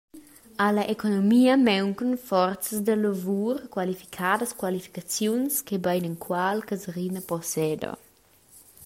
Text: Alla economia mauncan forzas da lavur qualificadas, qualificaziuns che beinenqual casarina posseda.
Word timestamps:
Alla 0.67 0.83
economia 0.95 1.53
mauncan 1.67 2.11
forzas 2.27 2.79
da 2.87 2.95
lavur 3.05 3.55
qualificadas, 3.75 4.55
qualificaziuns 4.61 5.53
che 5.67 5.75
beinenqual 5.85 6.57
casarina 6.69 7.21
posseda. 7.29 7.91